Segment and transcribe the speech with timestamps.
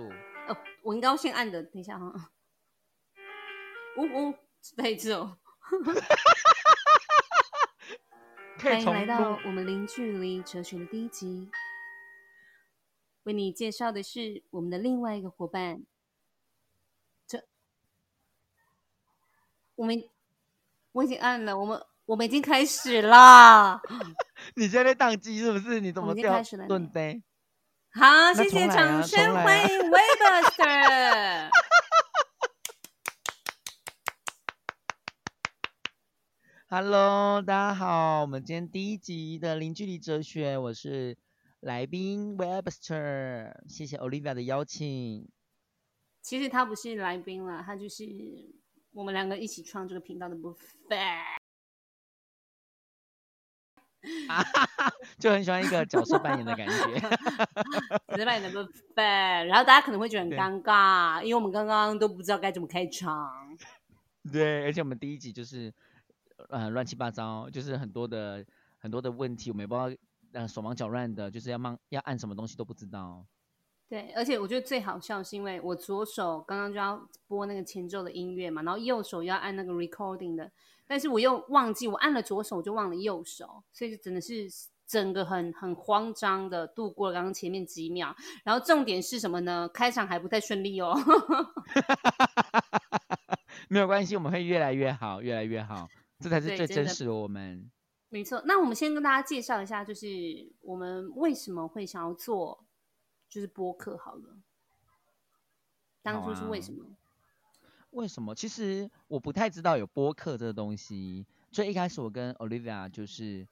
[0.00, 0.08] 数。
[0.48, 2.30] 哦，我应该先按的，等一下哈。
[3.96, 4.34] 呜呜，
[4.76, 5.36] 对，这种。
[8.60, 11.50] 欢迎来到我们零距离哲学的第一集。
[13.24, 15.82] 为你介绍的是我们的另外一个伙伴。
[17.26, 17.44] 这，
[19.76, 20.08] 我们
[20.92, 23.80] 我已经按了，我们我们已经开始啦。
[24.56, 25.80] 你现在宕机是不是？
[25.80, 27.22] 你怎么掉顿呆？
[27.92, 31.50] 好，谢谢掌声欢迎 Webuster。
[36.68, 41.18] Hello，大家好，我们今天第一集的零距离哲学，我是
[41.58, 45.28] 来宾 Webuster，谢谢 Olivia 的邀请。
[46.22, 48.04] 其实他不是来宾了，他就是
[48.92, 51.39] 我们两个一起创这个频道的部分。
[54.28, 54.42] 啊，
[55.18, 57.00] 就很喜欢一个角色扮演的感觉，
[58.08, 59.04] 角色扮演的部分。
[59.46, 63.56] 然后大家可能会觉得很尴尬，因为我们刚刚都不知道该怎么开场。
[64.32, 65.72] 对，而且我们第一集就是
[66.48, 68.44] 呃乱七八糟，就是很多的
[68.78, 69.96] 很多的问题，我们也不知道
[70.32, 73.24] 呃手忙脚乱的，就是要忙要按什么东西都不知道。
[73.90, 80.48] 对，而且我觉得最好笑是因为我左手刚刚就要播那个前奏的音乐嘛，然后右手要按那个 recording 的。
[80.86, 84.48] 但是我又忘记，我按了左手就忘了右手，所以就真的是
[84.86, 88.14] 整个很很慌张的度过了刚刚前面几秒。
[88.44, 89.68] 然后重点是什么呢？
[89.74, 90.96] 开场还不太顺利哦。
[93.68, 95.88] 没有关系，我们会越来越好，越来越好，
[96.20, 97.68] 这才是最真实的我们。
[98.08, 100.06] 没错，那我们先跟大家介绍一下，就是
[100.60, 102.64] 我们为什么会想要做
[103.30, 104.36] 就是播客好了。
[106.02, 106.84] 当初是为什么？
[107.90, 108.34] 为什么？
[108.34, 113.48] 其实我不太知道有播客这个东西，所以一开始我跟 Olivia 就是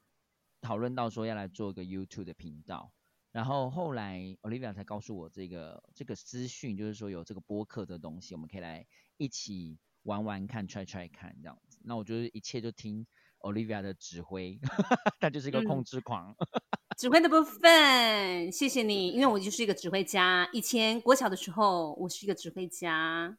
[0.61, 2.91] 讨论到说要来做一个 YouTube 的频道，
[3.31, 8.85] 然后后来 Olivia 才告诉我这个这个资讯，就是说有这个播客的东西，我们可以来
[9.17, 11.77] 一起玩玩看，try try 看这样子。
[11.83, 13.05] 那我觉得一切就听
[13.39, 14.59] Olivia 的指挥，
[15.19, 16.35] 他就是一个控制狂。
[16.97, 20.49] 指挥的部分，谢谢你，因为我就是一个指挥家。
[20.51, 23.37] 以前国小的时候，我是一个指挥家。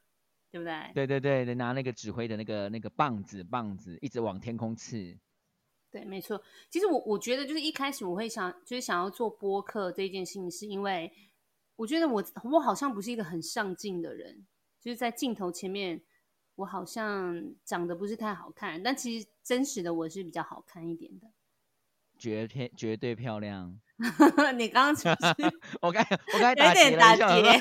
[0.53, 1.07] 对不对？
[1.07, 5.17] 对对对，拿那个指挥的那个那个棒子棒子，一直往天空刺。
[5.93, 6.43] 对，没错。
[6.69, 11.13] 其实我我觉得，就是一开始我会想，就是想要做播客这件事情，是因为
[11.77, 14.45] 我觉得我我好像不是一个很上镜的人，
[14.81, 16.03] 就是在镜头前面，
[16.61, 18.83] 我好像长得不是太好看。
[18.83, 21.27] 但其实真实的我是比较好看一点的，
[22.19, 23.79] 绝偏绝对漂亮。
[24.57, 25.35] 你刚刚是不是？
[25.83, 26.05] 我刚
[26.35, 27.61] 我刚有点打结。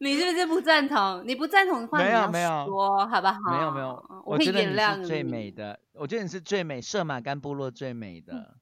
[0.00, 1.24] 你是不是不赞同？
[1.26, 3.38] 你不赞同的话，没有没有说好不好？
[3.50, 5.80] 没有没有，我觉得你是最美的。
[5.94, 8.56] 我觉得你是最美，色马干部落最美的。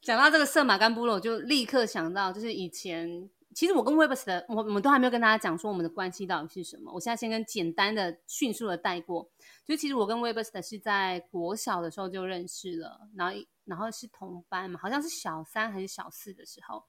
[0.00, 6.92] 讲到这个色马干部落，我就立刻想到，就是以前其实我跟 Webs 的，我我们都还没有跟大家讲说我们的关系到底是什么。
[6.92, 9.28] 我现在先跟简单的、迅速的带过。
[9.64, 16.84] 就其实我跟 Webster 是在国小的时候就认识了，然后然后是同班嘛，好像是小三还是小四的时候，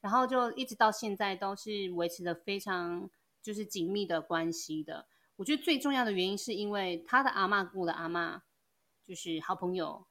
[0.00, 3.10] 然后就一直到现在都是维持的非常。
[3.44, 8.42] 就是紧密的关系的，我觉得最重要的原因是因为他的阿妈跟我的阿妈
[9.04, 10.06] 就是好朋友，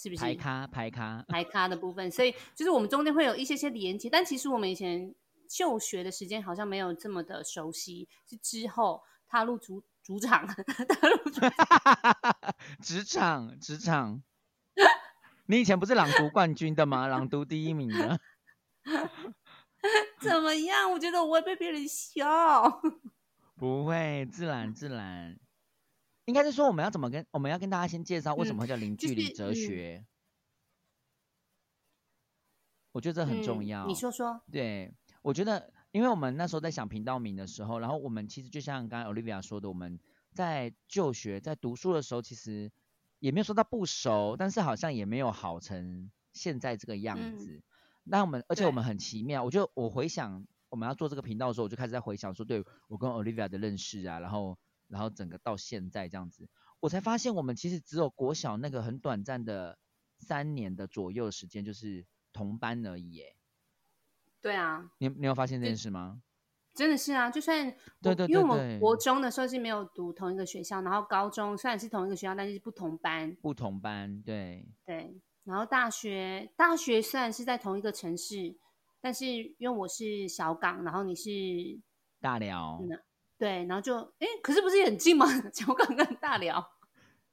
[0.00, 0.22] 是不是？
[0.22, 5.14] 排咖排咖排咖的部分，所以就是我们中间会有一些些连接，但其实我们以前
[5.46, 11.40] 就学的时间好像没有这么的熟悉，是之后踏入主主场，踏入主
[12.82, 14.22] 职场 职场，
[15.46, 17.06] 你以前不是朗读冠军的吗？
[17.06, 18.18] 朗读第一名的。
[20.20, 20.90] 怎么样？
[20.92, 22.80] 我觉得我会被别人笑。
[23.56, 25.38] 不会，自然自然。
[26.26, 30.06] 应该是说，我们要怎么跟我们要跟大家先介绍为什么会叫零距离哲学？
[32.92, 33.86] 我觉得这很重要。
[33.86, 34.40] 你说说。
[34.50, 34.92] 对，
[35.22, 39.98] 我觉得，因为我们那时候在想频道名的时候，然后我们其实就像刚刚 Olivia 说的，我们
[40.32, 42.70] 在就学在读书的时候，其实
[43.20, 47.62] 也没有说到不熟，但是好像也没有好成现在这个样子。
[48.02, 49.44] 那我们，而且我们很奇妙。
[49.44, 54.58] 我就我回想我们要做这个频道的时候，我就开始在回想说，对我跟 Olivia 的认识啊，然后，
[54.90, 56.48] 然后整个到现在这样子，
[56.80, 59.78] 我才发现我们其实只有国小那个很短暂的
[60.18, 63.20] 三年的左右的时间，就是同班而已。
[63.20, 63.36] 哎，
[64.42, 66.20] 对啊，你你有发现这件事吗？
[66.72, 67.68] 真的是啊，就算
[68.00, 73.36] 对对对，因为我们国中的时候是没有读同一个学校，然后高中虽然是同一个学校，但是不同班。
[73.42, 75.20] 不同班，对对。
[75.44, 78.56] 然后大学，大学虽然是在同一个城市，
[79.00, 81.30] 但是因为我是小港，然后你是
[82.20, 82.80] 大寮，
[83.40, 85.26] 对，然后就哎，可是不是也很近吗？
[85.50, 86.72] 小港跟大寮。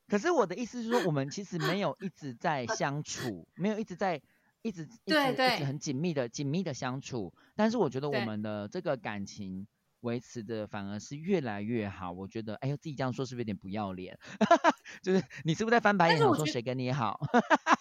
[0.07, 4.21] 可是我的意思是说，我们其实没有一直在相处，没有一直在
[4.61, 9.67] 一直一直一直很紧密的紧密的相处，但是我觉得我对们的这个感情
[9.99, 12.09] 维持的反而是越来越好。
[12.13, 14.17] 我觉得，哎呦，自己这样说是不是有点不要脸？
[15.03, 17.19] 就是你是不是在翻白眼，说谁跟你好？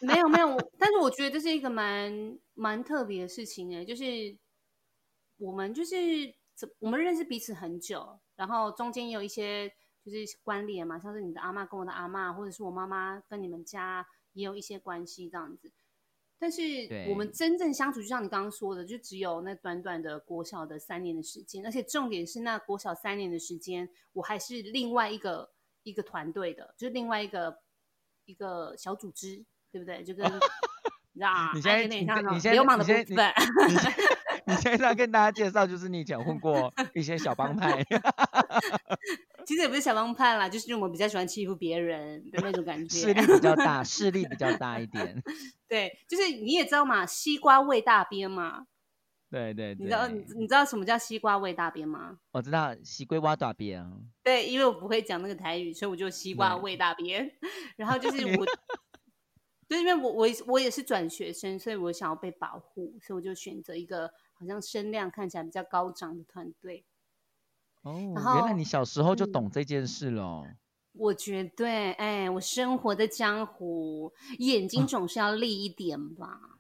[0.00, 4.37] 没 有没有，我但是我觉得这是一个蛮蛮特别的事情哎，就是
[5.37, 5.94] 我们就是
[6.56, 9.68] 怎我们认识彼此很久，然后中间也有一些
[10.02, 15.70] 就是关联嘛，像是你的阿妈跟我的阿妈，或者是我妈妈跟你们家也有一些关系这样子。
[16.38, 16.62] 但是
[17.08, 25.50] 我们真正相处，就像你刚刚说的，就只有那短短的国小的三年的时间，而且重点是那国小三年的时间，我还是另外一个
[25.82, 27.58] 一个团队的，就是另外一个
[28.26, 30.04] 一个小组织，对不对？
[30.04, 30.24] 就跟
[31.14, 33.32] 你知道啊，你流氓的部分。
[34.46, 37.82] 你现在跟大家介绍，就是你以前混过一些小帮派，
[39.44, 43.12] 其实也不是小帮派啦，就是我们比较喜欢欺负别人的那种感觉势。
[43.12, 45.22] 力比较大，势力比较大一点。
[45.69, 48.66] 对，就是你也知道嘛，西瓜喂大边嘛，
[49.31, 52.19] 对对对，你知道你你知道什么叫西瓜喂大边吗？
[52.31, 53.84] 我知道西瓜挖大边，
[54.22, 57.28] 对，因为我不会讲那个台语，所以我就西瓜对喂大边。
[57.76, 58.46] 然后就是我，
[59.69, 66.84] 对因为我我也我也是转学生，所以我想要被保护，所以我就选择一个好像声量看起来比较高涨的团队。
[67.82, 67.92] 哦，
[68.36, 70.44] 原来你小时候就嗯懂这件事了。
[70.92, 76.58] 我绝对，哎，我生活的江湖，眼睛总是要利一点吧。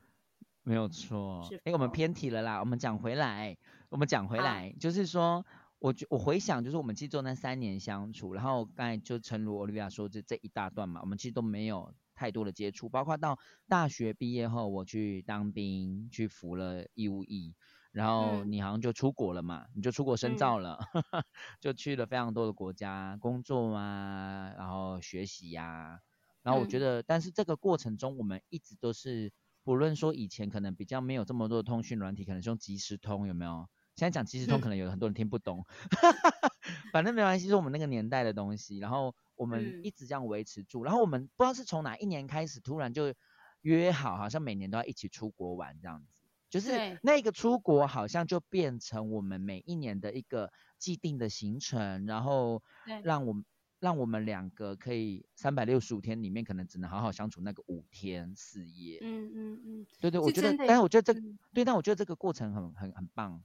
[0.62, 3.56] 没有错是，哎，我们否偏题了啦，我们讲回来，
[3.88, 5.44] 我们讲回好来，就是说，
[5.86, 13.38] 我觉我回想，就是我们其实做那三年相处，然后刚才就诚如 Olivia 说，这这一大段嘛，我们其实都没有太多的接触，包括到
[13.68, 17.54] 大学毕业后，我去当兵，去服了义务役，
[17.92, 20.76] 然后嗯你好像就出国了嘛，你就出国深嗯造了，
[21.60, 26.00] 就去了非常多的国家工作啊，然后学习呀、
[26.42, 29.32] 然后我觉嗯得，但是这个过程中，我们一直都是，
[29.62, 33.68] 不论说以前可能比较没有这么多的通讯软体，可能是用即时通，有没有？
[33.96, 35.64] 现在讲即时通，嗯可能有很多人听不懂，
[36.92, 38.78] 反正没关系，是我们那个年代的东西。
[38.78, 43.14] 然后我们嗯一直这样维持住，然后我们不知道是从哪一年开始，突然就
[43.62, 46.06] 约好，好像每年都要一起出国玩这样子。
[46.48, 53.44] 就是那个出国好像就变成我们每一年的一个既定的行程，然后对让我们
[53.80, 58.98] 让我们两个可以三百六十五天里面可能只能好好相处那个五天四夜。
[59.02, 63.42] 嗯嗯嗯，对对，我觉得但是我觉得这嗯对，但我觉得这个过程很很很棒，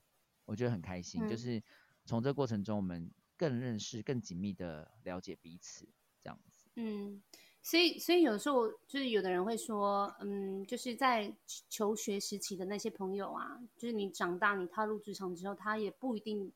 [0.52, 1.64] 我觉得很开心，就嗯是
[2.04, 5.88] 从这个过程中我们更认识、更紧密的了解彼此，
[6.22, 6.68] 这样子。
[6.76, 7.24] 嗯，
[7.62, 11.34] 所以所以有时候就是有的人会说，嗯，就是在
[11.70, 16.52] 求学时期的那些朋友啊，就是你长大你踏入职场之后，他也不一定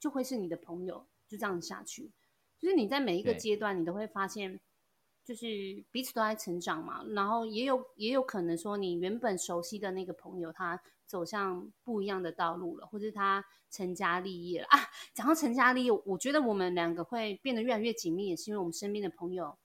[0.00, 2.10] 就会是你的朋友，就这样下去。
[2.58, 4.58] 就是你在每一个对阶段，你都会发现，
[5.28, 5.46] 就是
[5.90, 14.80] 彼此都在成长嘛，然后也有也有可能说，你原本熟悉的那个朋友，他走向不一样的道路了，或者他成家立业了啊。
[15.12, 19.58] 讲到成家立业，我觉得我们两个会变得越来越紧密，也是因为我们身边的朋友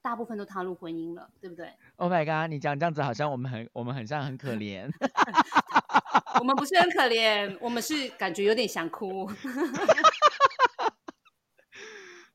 [0.00, 2.50] 大部分都踏入婚姻了，对不对？Oh my god！
[2.50, 4.90] 你讲这样子，好像我们很我们很像很可怜。
[6.40, 9.30] 我们不是很可怜，我们是感觉有点想哭。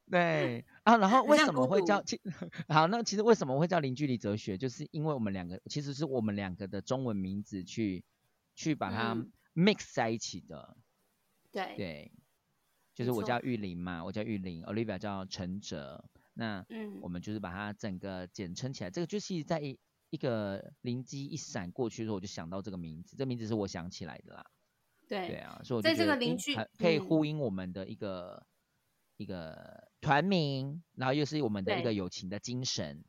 [0.10, 2.18] 对啊，然后为什么会叫其
[2.70, 2.88] 好？
[2.88, 4.58] 那其实为什么会叫零距离哲学？
[4.58, 8.06] 就是因为我们两个其实是我们两个的中文名字去
[8.56, 10.78] 去把它嗯 mix 在一起的。
[11.52, 12.12] 对，对，
[12.96, 18.90] 就是我叫玉林嘛，我叫玉林，Olivia 叫陈哲，那嗯我们就是把它整个简称起来。
[18.90, 19.78] 这个就是在一
[20.10, 24.46] 一个灵机一闪过去的时候，我就想到这个名字，这名字是我想起来的啦。
[25.10, 28.46] 对对啊，所以我在这觉得诶个邻居还可以嗯呼应我们的一个、
[29.18, 33.04] 一个团名，然后又是我们的一个友情的精神。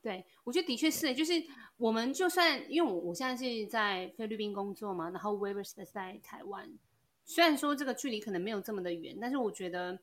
[0.00, 1.34] 对，我觉得的确是，就是
[1.76, 6.76] 我们就算因为我我现在是在菲律宾工作嘛，然后 Weber 是在台湾，
[7.24, 10.00] 虽然说这个距离可能没有这么的远，但是我觉得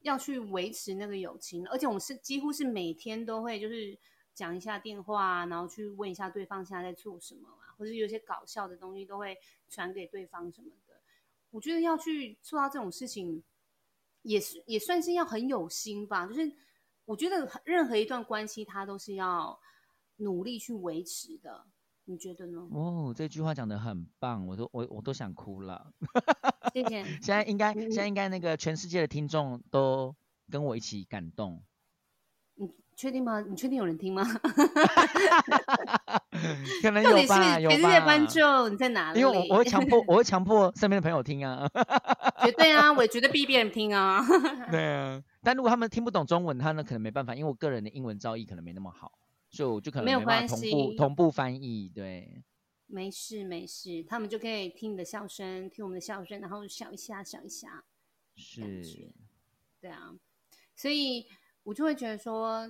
[0.00, 3.98] 要去维持那个友情，而且我们是几乎是每天都会就是
[4.32, 9.36] 讲一下电话啊，然后去问一下对方现在在做什么啊，或者有些搞笑的东西都会
[9.68, 10.94] 传给对方什么的。
[11.50, 13.42] 我觉得要去做到这种事情，
[14.22, 16.26] 也是也算是要很有心吧。
[16.26, 16.52] 就是
[17.04, 19.58] 我觉得任何一段关系，它都是要
[20.16, 21.66] 努力去维持的。
[22.04, 22.68] 你觉得呢？
[22.72, 25.92] 哦，这句话讲的很棒，我都我我都想哭了。
[26.74, 27.04] 谢谢。
[27.22, 30.14] 现在应该嗯现在应该那个全世界的听众都
[30.50, 31.62] 跟我一起感动。
[32.92, 33.40] 你确定吗？
[33.40, 34.22] 你确定有人听吗？
[36.82, 38.04] 可能有吧，有吧世界吧。
[38.04, 39.20] 观众你在哪里？
[39.20, 41.66] 因为我我会强迫，我会 强迫身边的朋友听啊。
[42.44, 44.22] 绝对啊，我也绝对逼别人听啊。
[44.70, 49.10] 对啊，但如果他们听不懂中文，他呢可能没办法，因为我个人的英文造诣可能没那么好，
[49.50, 51.88] 所以我就可能没有没办法同关系步同步翻译。
[51.88, 52.42] 对，
[52.86, 57.84] 没事没事，他们就可以听你的笑声，听我们的笑声，然后笑一下笑一下，
[58.36, 59.10] 是，
[59.80, 60.12] 对啊，
[60.76, 61.26] 所以
[61.62, 62.68] 我就会觉得说，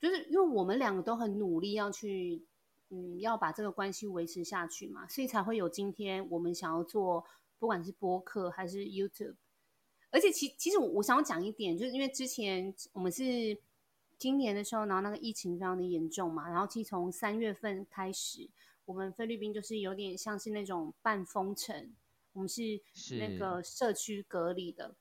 [0.00, 2.44] 就是因为我们两个都很努力要去，
[2.88, 7.24] 嗯，要把这个关系维持下去嘛，所以才会有今天我们想要做，
[7.58, 9.36] 不管是播客还是 YouTube，
[10.10, 13.56] 而且其其实我我想要讲一点，就是因为之前我们是
[14.18, 18.48] 今年的时候，然后那个疫情非常的严重嘛，然后其实从三月份开始。
[18.86, 21.94] 我们菲律宾就是有点像是那种半封城，
[22.32, 22.82] 我们是
[23.20, 24.96] 那个社区隔离的，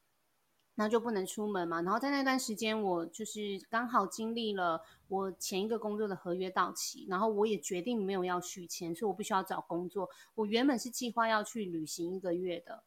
[0.79, 1.81] 那就不能出门嘛。
[1.81, 10.09] 然后在那段时间，我就是刚好经历了我前一个工作的合约到期，然后我也决定没有要续签，所以我不需要找工作。
[10.35, 12.81] 我原本是计划要去旅行一个月的，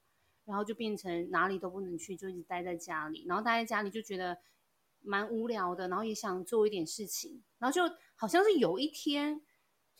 [0.46, 3.26] 然后就变成哪里都不能去，就一直待在家里。
[3.28, 4.38] 然后待在家里就觉得
[5.02, 9.42] 蛮无聊的，然后也想做一点事情，然后就好像是有一天。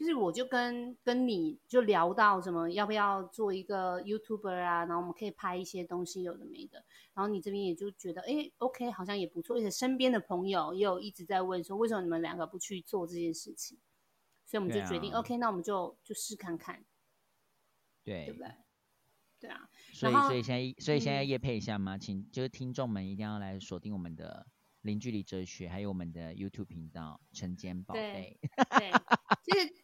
[0.02, 6.85] 就是我就跟跟你就聊到什么要不要做一个 YouTuber 啊，然后我们可以拍一些东西，有的没的。
[7.14, 9.56] 然后你这边也就觉得，哎，OK，好像也不错。
[9.56, 13.78] 而且身边的朋友也有一直在问说，为什么你们两个不去做这件事情？
[14.44, 16.85] 所以我们就决定，OK，那我们就就试看看，
[18.02, 18.49] 对，对不对？
[19.38, 19.71] 对啊。
[19.92, 24.49] 所以，所以现在，所以现在夜配一下嘛，请就是听众们一定要来锁定我们的。
[24.82, 28.37] 零距离哲学，还有我们的 YouTube 频道“晨间宝贝”。
[28.76, 28.90] 对，
[29.44, 29.82] 就是，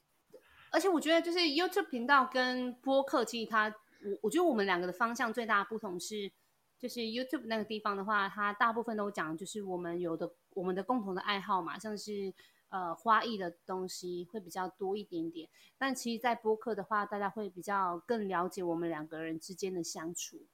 [0.78, 6.30] 而且我觉得，就是 YouTube 频道跟播客，其实它，我我觉得我们两个的方向最大的不同是，
[6.78, 12.32] 就是 YouTube 那个地方的话，它大部分都讲就是我们有的我们的共同的爱好嘛，像是
[12.68, 15.48] 呃花艺的东西会比较多一点点。
[15.76, 20.46] 但其实，在播客的话，大家会比较更了解我们两个人之间的相处，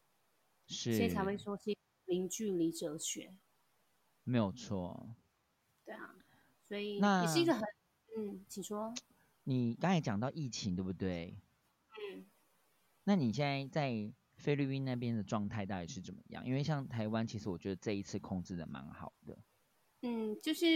[0.68, 1.76] 是，所以才会说是
[2.06, 3.34] 零距离哲学。
[4.22, 5.06] 没有错，
[5.84, 6.14] 对啊，
[6.66, 7.62] 所以也是一个很
[8.16, 8.94] 嗯，请说。
[9.44, 11.38] 你刚才讲到疫情，对不对？
[12.12, 12.26] 嗯。
[13.04, 16.44] 那你现在在菲律宾那边的状态到底是怎么样？
[16.44, 19.38] 因为像台湾，其实我觉得这一次控制的蛮好的。
[20.02, 20.66] 嗯，就是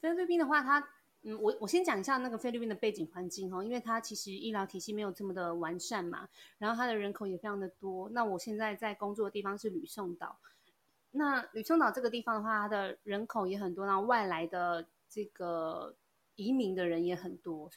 [0.00, 0.80] 菲律宾的话，它
[1.22, 8.08] 嗯，我我先讲一下那个菲律宾的背景环境哈，因为它其实医疗体系没有这么的完善嘛，然后它的人口也非常的多。
[8.10, 10.40] 那我现在在工作的地方是吕宋岛。
[11.10, 15.94] 那吕宋岛这个地方的话，它的人口也很多，然后外来的这个
[16.40, 17.70] 移民的人也很多。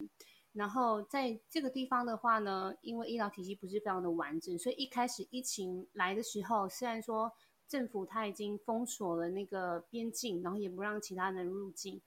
[0.54, 7.32] 然后在这个地方的话呢，因为医疗体系不是非常的完整，所以一开始疫情来的时候，虽然说
[7.68, 12.02] 政府它已经封锁了那个边境，然后也不让其他人入境，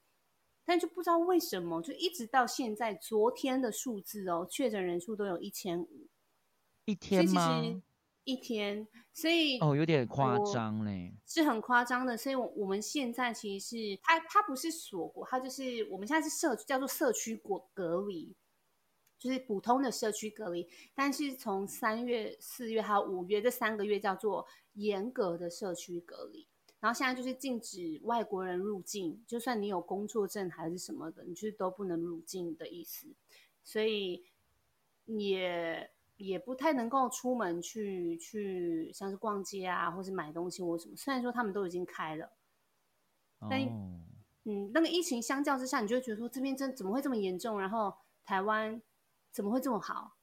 [0.65, 6.07] 但就不知道为什么，就一直到现在，昨天的数字哦，确诊人数都有一千五，
[6.85, 7.61] 一天吗？
[8.27, 12.17] 一天，所以哦，有点夸张嘞，是很夸张的。
[12.17, 18.35] 所以，我我们现在其实是它，它不是锁国，它就是我们现在是社叫做社区国隔离，
[19.17, 20.67] 就是普通的社区隔离。
[20.93, 26.45] 但是从三月、四月还有五月这三个月叫做严格的社区隔离。
[26.81, 33.07] 然后现在就是禁止外国人入境，就算你有工作证还是什么的，你就是都不能入境的意思。
[33.63, 34.25] 所以
[35.05, 35.89] 也。
[36.17, 40.95] 也不太能够出门去去，像是逛街啊，或是买东西或什么。
[40.95, 42.31] 虽然说他们都已经开了，
[43.49, 43.61] 但
[44.45, 47.59] 嗯，那个疫情相较之下，你就会觉得说这边真怎么会这么严重？
[47.59, 47.93] 然后
[48.25, 48.81] 台湾
[49.31, 50.17] 怎么会这么好？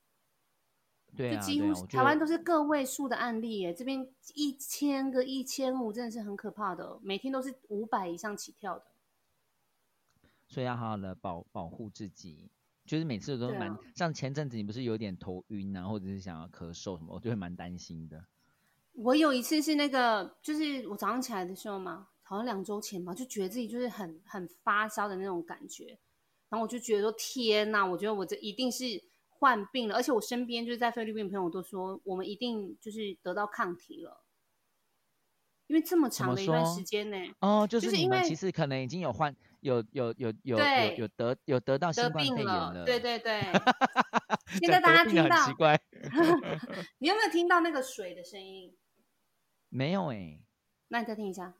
[1.14, 3.72] 对啊，就几乎台湾都是个位数的案例耶。
[3.72, 8.86] 这边一千个一千五，真的是很可怕的，每天都是五百以上起跳的。
[10.48, 12.50] 所以要好好的保保护自己。
[12.84, 18.26] 就是每次都蛮像前阵子你不是有点头晕啊，或者是想要咳嗽什么，我就会蛮担心的。
[18.92, 25.98] 我有一次是那个，就是我早上起来的时候嘛，好像两周前吧，就觉得自己就是很很发烧的那种感觉，
[26.48, 28.84] 然后我就觉得说天呐，我觉得我这一定是
[29.28, 34.20] 患病了，而且我身边就是在菲律宾的朋友都说我们一定就是得到抗体了。
[35.66, 43.40] 因为这么长的一段时间呢，哦，就是你们其实可能已经有患有有有有有有得有得到新冠肺炎了，对对对。
[44.60, 45.80] 现在大家听到，奇怪，
[47.00, 48.76] 你有没有听到那个水的声音？
[49.70, 50.38] 没有哎，
[50.88, 51.54] 那你再听一下，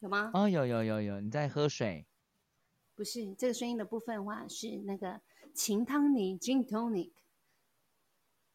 [0.00, 0.30] 有吗？
[0.32, 2.06] 哦，有有有有，你在喝水？
[2.94, 5.20] 不是，这个声音的部分的话是那个
[5.54, 7.12] 清汤尼 Gin Tonic，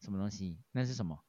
[0.00, 0.58] 什么东西？
[0.72, 1.24] 那是什么？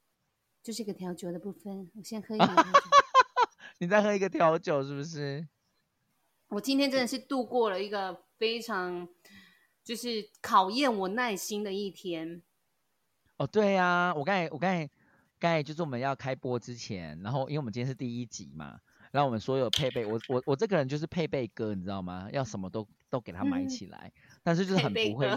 [0.64, 2.46] 就是一个调酒的部分，我先喝一个。
[3.78, 5.46] 你再喝一个调酒是不是？
[6.48, 9.06] 我今天真的是度过了一个非常
[9.82, 12.42] 就是考验我耐心的一天。
[13.36, 14.88] 哦，对呀，我刚才我刚才
[15.38, 18.78] 刚才就是我们要开播之前，然后因为我们今天是第一集嘛，
[19.10, 22.28] 然后我们所有配备，我我我这个人就是配备哥，你知道吗？
[22.32, 24.10] 要什么都都给他买嗯起来，
[24.42, 25.28] 但是就是很不会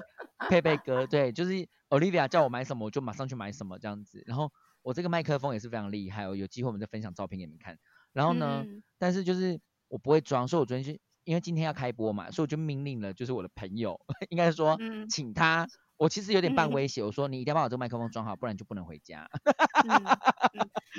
[0.49, 1.51] 配备歌，对，就是
[1.89, 4.23] Olivia 叫我买什么，我就马上去买什么这样子。
[4.25, 4.49] 然后
[4.81, 7.77] 我这个麦克风也是非常厉害哦，有机会我们再分享照片给你们看。
[8.13, 15.67] 然后呢，嗯但是就是我不会装，所以我昨天去因为今天要开播嘛，所以我就命令了，就是我的朋友， 应该是说嗯请他。
[15.97, 19.29] 我其实有点半嗯威胁，我说你一定要把我这个麦克风装好，不然就不能回家。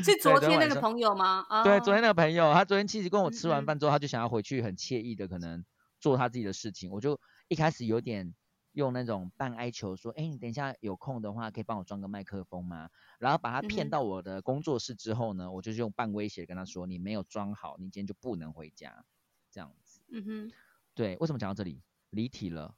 [0.04, 1.42] 是 昨昨天那个朋友吗？
[1.48, 5.64] 啊，对，昨天那个朋友，他昨天其实跟我吃完饭之后，他就想要回去很惬意的可能
[6.00, 6.90] 做他自己的事情。
[6.90, 7.18] 我就
[7.48, 8.34] 一开始有点
[8.72, 12.88] 用那种半哀求说，哎，你等一下有空的话，可以帮我装个麦克风吗？
[13.18, 19.04] 然后把他骗到我的工作室之后呢，我就是用半威胁跟他说，你没有装好，你今天就不能回家，
[19.50, 20.00] 这样子。
[20.12, 20.52] 嗯哼，
[20.94, 22.74] 对，为什么讲到这里离题了？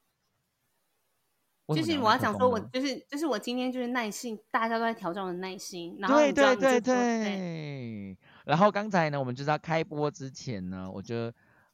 [1.69, 8.19] 就是我要讲说，我就是就是我今天就是耐心，大家都在挑战我的耐心，然后对对对。
[8.45, 11.33] 然后刚才呢，我们就是要开播之前呢，我就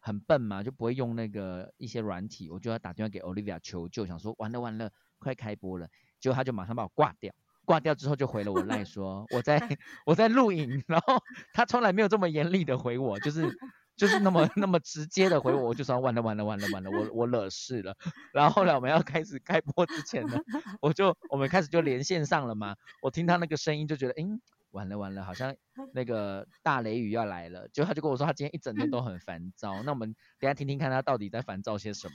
[0.09, 5.87] 很笨嘛，就不会用那个一些软体，我就要打电话给 Olivia 求救，想说完了完了，快开播了。
[6.19, 7.33] 结果他就马上把我挂掉，
[7.67, 9.59] 挂掉之后就回了我赖说我在
[10.07, 11.23] 我在录影，然后
[11.53, 13.55] 他从来没有这么严厉的回我，就是
[13.97, 17.95] 就是那么那么直接的回我，我就说完了完了完了完了，我我惹事了。
[18.33, 20.41] 然后后来我们要开始开播之前呢，
[20.81, 24.41] 我就我们开始就连线上了嘛，我听他那个声音就觉得，嗯，
[24.72, 25.54] 完了完了，好像
[25.94, 27.66] 那个大雷雨要来了。
[27.68, 29.82] 结果他就跟我说，他今天一整天都很烦躁。
[29.82, 32.14] 那我们等下听听看他到底在烦躁些什么。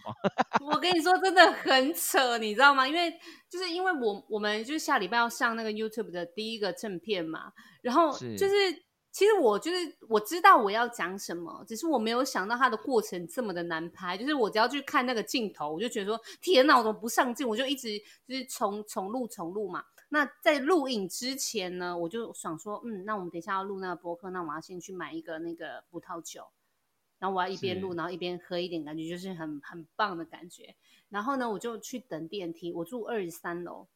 [0.71, 2.87] 我跟你说，真的很扯，你知道吗？
[2.87, 3.11] 因为
[3.49, 8.53] 就是因为我我们就是下礼拜要上那个 YouTube 的第一个正片嘛，然后是就是
[9.11, 14.17] 其实我就是我知道我要讲什么，只是我没有想到它的过程这么的难拍。
[14.17, 17.47] 就是我只要去看那个镜头，我就觉得说天哪，我怎么不上镜？
[17.47, 17.89] 我就一直
[18.27, 19.83] 就是重重录重录嘛。
[20.13, 26.49] 那在录影之前呢，我就想说，嗯，那我们等一下要录那个博客，那我要先去买一个那个葡萄酒。
[27.17, 30.75] 然后我要一边是录，然后一边喝一点，感觉就是很很棒的感觉。
[31.09, 33.87] 然后呢，我就去等电梯，我住二十三楼，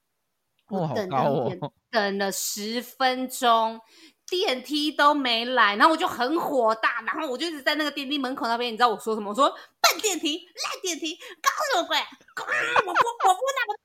[0.70, 3.80] 我等高等等哦等了十分钟，
[4.26, 9.30] 电梯都没来，然后我就很火大，然后我就一直在那个电梯门口那边，你知道我说什么？
[9.30, 11.96] 我说笨电梯、烂电梯，搞什么鬼？
[12.00, 13.78] 我不我不那么。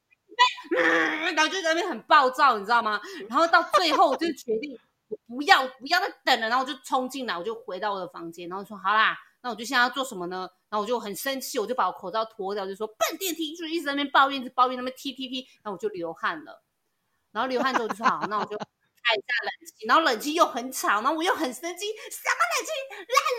[0.74, 3.00] 嗯，然后就在那边很暴躁，你知道吗？
[3.28, 4.78] 然后到最后，我就决定
[5.08, 10.48] 我不要不要再等了，然后我就冲进来，我就回到我的房间，然后说好啦，那我就现在要做什么呢？
[10.70, 16.62] 然后我就很生气，我就把我口罩脱掉，就说笨电梯，就一直在那边抱怨，一直抱怨，那边踢踢踢，然后我就流汗了。
[17.32, 22.70] 然后流汗之后就说好，那我就开一下冷气，然后冷气又很吵，然后我又很生气，什么冷气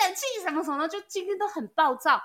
[0.02, 2.22] 烂冷气什么什么，就今天都很暴躁。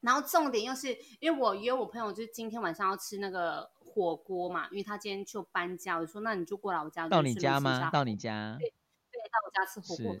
[0.00, 7.90] 然后重点又是因为我约我朋友，就是今天晚上要吃那个火锅嘛，因为他今天就搬家，我说那你就过来我家，到你家吗？
[7.90, 8.56] 到你家？
[8.60, 10.16] 对，到我家吃火锅。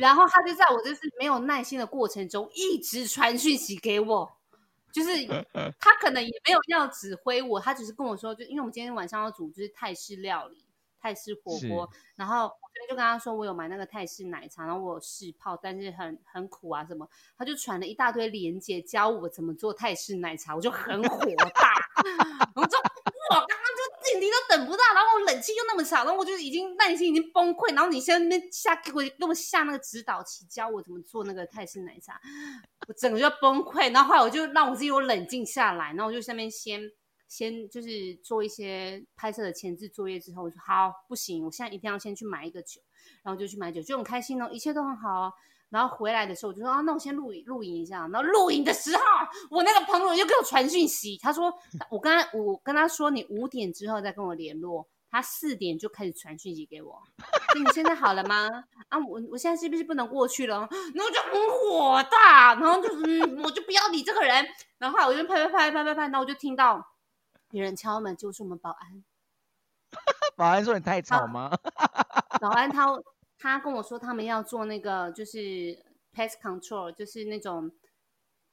[0.00, 4.32] 然后他就在我就是没有耐心的过程中，一直传讯息给我，
[4.92, 5.10] 就是
[5.78, 10.64] 他可能也没有要指挥我，他只是跟我说，就因为我们今天晚上要煮就是泰式料理、
[11.00, 21.18] 泰式火锅，然后我昨天就跟他说我有买那个泰式奶茶，然后我有试泡，但是很很苦啊什么，他就传了一大堆链接教我怎么做泰式奶茶，我就很火
[21.54, 21.74] 大，
[22.54, 22.78] 我说
[23.30, 32.20] 我刚刚就电梯都等不到，然后我冷气又那么吵，然后我就已经耐心已经崩溃，然后你现在那边下给我给我下那个指导棋，教我怎么做那个泰式奶茶，
[32.88, 33.92] 我整个就崩溃。
[33.92, 36.80] 然后后来我就让我自己有冷静下来，然后我就下面先
[37.30, 42.80] 先就是做一些拍摄的前置作业之后，我说好不行，我现在一定要先去买一个酒，
[43.22, 45.32] 然后就去买酒，就很开心哦，一切都很好哦。
[45.68, 48.08] 然后回来的时候，我就说啊，那我先录影录影一下。
[48.08, 49.02] 然后录影的时候，
[49.48, 51.54] 我那个朋友又给我传讯息，他说
[51.88, 57.00] 我跟他我跟他说你五点之后再跟我联络，他四点就开始传讯息给我，
[57.52, 58.48] 说你现在好了吗？
[58.88, 60.68] 啊，我我现在是不是不能过去了？
[60.92, 64.44] 然后我就很火大，然后就嗯，我就不要理这个人。
[64.78, 66.84] 然后后来我就拍拍拍拍拍拍，然后我就听到
[67.50, 69.04] 有人敲门，就是我们保安。
[70.36, 71.50] 保安说你太吵吗？
[72.40, 72.86] 保安他
[73.38, 75.38] 他跟我说，他们要做那个就是
[76.14, 77.70] pest control，就是那种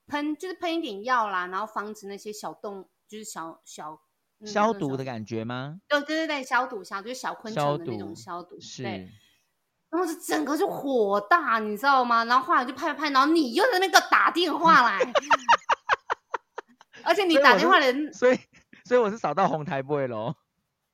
[0.08, 4.02] 喷，就是喷一点药啦，然后防止那些小动，就是小小、
[4.40, 5.80] 嗯、消毒的感觉吗？
[5.88, 8.84] 对对对对，消毒消就是小昆虫的那种毒消毒，是。
[8.84, 9.10] 对。
[9.90, 12.26] 然后就整个就火大，你知道吗？
[12.26, 15.00] 然后后来就拍拍，然后你又在那个打电话来，
[17.06, 18.38] 而且你打电话的人，所以
[18.88, 20.34] 所以我是扫到红台不会喽。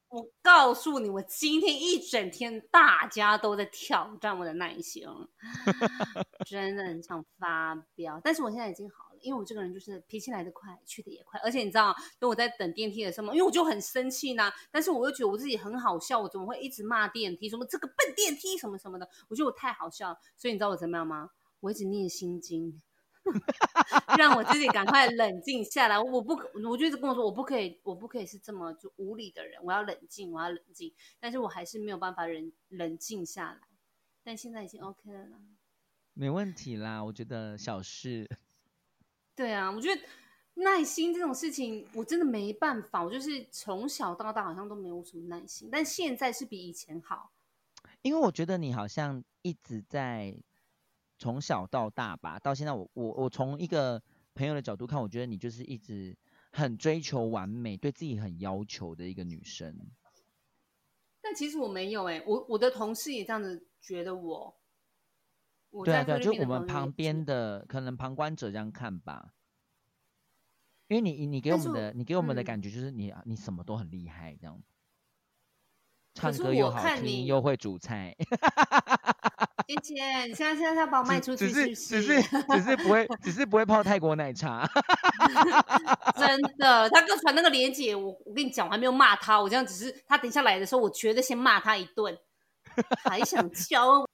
[0.09, 5.03] 我告诉你，我今天一整天大家都在挑战我的耐心，
[6.49, 8.19] 真的很想发飙。
[8.23, 11.39] 但是我现在已经好了，因为我这个人就是脾气来得快，去的也快。
[11.43, 19.07] 而且你知道，等我在等电梯的时候嘛，因为我就很生气呢，但是我又觉得我自己很好笑，我怎么会一直骂电梯，什么这个笨电梯什么什么的？
[19.29, 21.29] 我觉得我太好笑了，所以你知道我怎么样吗？
[21.59, 22.81] 我一直念心经。
[24.17, 25.99] 让我自己赶快冷静下来。
[25.99, 26.33] 我不，
[26.69, 30.93] 我就一直跟我说，我不可以，我不可以是这么就无理的人，我要冷静，我要冷静。
[31.19, 33.59] 但是我还是没有办法冷冷静下来。
[34.23, 35.37] 但现在已经 OK 了啦，
[36.13, 38.29] 没问题啦，我觉得小事。
[39.35, 40.01] 对啊，我觉得
[40.55, 43.03] 耐心这种事情，我真的没办法。
[43.03, 47.31] 我就是从小到大好像都没有什么耐心，但现在是比以前好。
[48.01, 50.35] 因为我觉得你好像一直在
[51.23, 54.01] 从小到大吧，到现在我我我从一个
[54.33, 56.13] 朋友的角度看，我觉得你就是一直
[56.51, 59.73] 很追求完美，对自己很要求的一个女生。
[61.21, 64.53] 但其实我没有哎，我我的同事也这样子觉得我。
[65.85, 69.33] 对啊对啊，就我们旁边的可能旁观者这样看吧。
[70.89, 74.61] 因为你你给我们的你给我们的感觉就是你你什么都很厉害这样。
[76.15, 78.13] 唱歌又好听，又会煮菜。
[79.67, 84.67] 谢谢，你现在现在要把我卖出去，只是只是只是不会，只是不会泡泰国奶茶。
[86.17, 92.17] 真的，他刚传那个链接，我我跟你讲，我还没有骂他，我这样只是他等下来的时候，我觉得先骂他一顿，
[93.03, 94.07] 还想 教。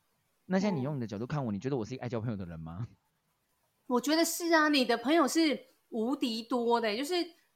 [0.46, 2.88] 那现在你用你的角度看我，你觉得我是一个爱交朋友的人吗？
[3.88, 5.60] 我觉得是啊，你的朋友是
[5.90, 7.14] 无敌多的，就是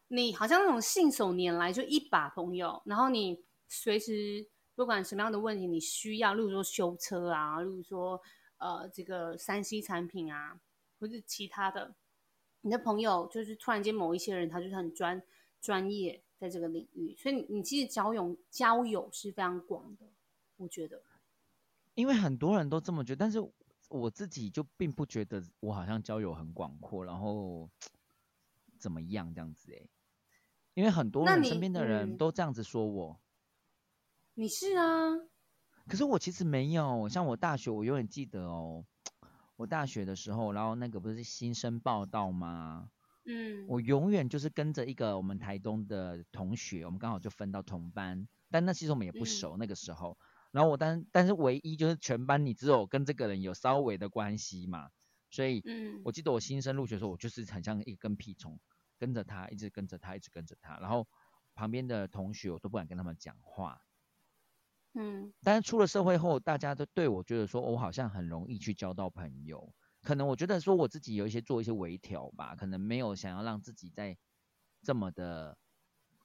[0.08, 3.44] 你好像那种信手拈来就一把朋友，然后你。
[3.76, 8.20] 随时不管什么样的问题你需要，例如说修车啊，例如说
[8.58, 10.60] 呃这个三 C 产品啊，
[11.00, 11.94] 或是其他的，
[12.62, 15.22] 你的朋友就是突然间某一些人他就是很专
[15.62, 20.08] 专业在这个领域，所以你你其实交友交友是非常广的，
[20.58, 21.04] 我觉得。
[21.94, 23.40] 因为很多人都这么觉得，但是
[23.90, 27.70] 我自己就并不觉得我好像交友很广阔，然后
[28.80, 29.88] 怎么样这样子哎，
[30.74, 33.20] 因为很多人身边的人都这样子说我。
[34.36, 35.12] 你是啊，
[35.88, 37.08] 可是我其实没有。
[37.08, 38.84] 像我大学，我永远记得哦。
[39.58, 42.90] 我大学的时候，然后那个不是新生报道吗？
[43.26, 50.18] 嗯，我永远就是跟着一个我们台东的同学，我们刚好就分到同班，但那其实我们也不熟那个时候。
[50.52, 54.90] 然后我但但是唯一就是全班你只有跟这个人有稍微的关系嘛，
[55.30, 58.60] 所以，嗯，我记得我新生入学的时候，我就是很像一个跟屁虫，
[58.98, 61.08] 跟着他，一直跟着他，一直跟着他，然后
[61.54, 63.80] 旁边的同学我都不敢跟他们讲话。
[64.94, 69.74] 嗯，但是出了社会后，大家都对我觉得说，我好像很容易去交到朋友。
[70.02, 74.18] 可能我觉得说我自己有一些做一些微调吧，可能没有想要让自己在
[74.82, 75.58] 这么的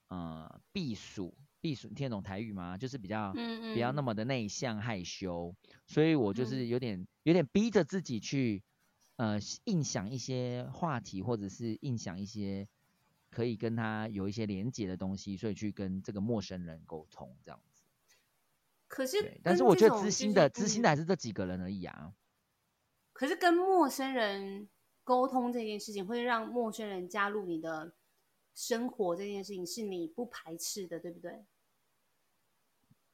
[0.08, 2.76] 呃避暑避暑，听得懂台语吗？
[2.76, 5.54] 就是比较嗯嗯，比较那么的内向害羞，
[5.86, 8.62] 所以我就是有点有点逼着自己去
[9.16, 12.68] 呃印想一些话题，或者是印想一些
[13.30, 17.60] 可以跟他有一些连接的东西，所以去跟这个陌生人沟通这样。
[18.88, 22.12] 可是，但是我觉得知心的知心的还是这几个人而已啊。
[23.12, 24.68] 可是跟陌生人
[25.04, 27.92] 沟通这件事情，会让陌生人加入你的
[28.54, 31.44] 生活这件事情，是你不排斥的，对不对？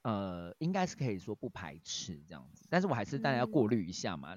[0.03, 4.37] 呃，应该是可以说不排斥这样子，但是我还是当然要过滤一下嘛。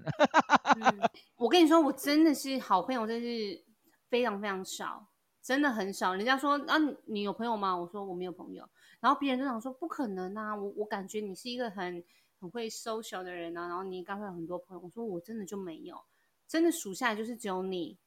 [1.38, 3.64] 我跟你说，我真的是好朋友，真是
[4.10, 5.08] 非常非常少。
[5.44, 7.74] 真的很少，人家说啊，你有朋友吗？
[7.74, 8.68] 我说我没有朋友，
[9.00, 12.04] 然后别人就想说不可能啊，我我感觉你是一个很
[12.40, 14.82] 很会 social 的人啊，然后你应该会有很多朋友。
[14.84, 15.96] 我说我真的就没有，
[16.48, 17.98] 真的数下来就是只有你，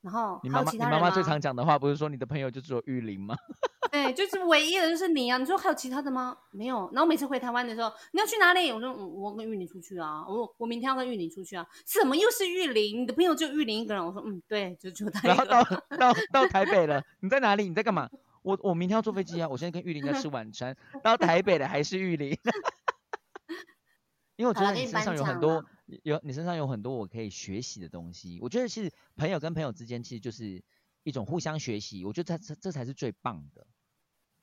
[0.00, 3.36] 然后你妈妈你妈妈最常讲的话不是说你的朋友就只有玉林吗？
[3.92, 5.38] 对，就是唯一的就是你啊！
[5.38, 6.36] 你说还有其他的吗？
[6.50, 6.90] 没有。
[6.92, 8.72] 然后每次回台湾的时候，你要去哪里？
[8.72, 10.24] 我说，嗯，我跟玉林出去啊。
[10.26, 11.64] 我我明天要跟玉林出去啊。
[11.84, 13.02] 怎么又是玉林？
[13.02, 14.04] 你的朋友就玉林一个人？
[14.04, 15.28] 我说，嗯，对，就就他。
[15.28, 15.62] 然后到
[15.96, 17.68] 到到台北了，你在哪里？
[17.68, 18.10] 你在干嘛？
[18.44, 19.48] 我我明天要坐飞机啊！
[19.48, 20.76] 我现在跟玉林在吃晚餐。
[21.02, 22.30] 到台北的还是玉林。
[24.36, 25.64] 因为我觉得你身上有很多
[26.02, 28.38] 有你身上有很多我可以学习的东西。
[28.42, 30.62] 我觉得其实朋友跟朋友之间其实就是
[31.04, 32.04] 一种互相学习。
[32.04, 33.66] 我觉得这这这才是最棒的。